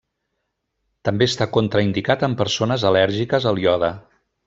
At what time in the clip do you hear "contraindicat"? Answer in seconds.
1.59-2.27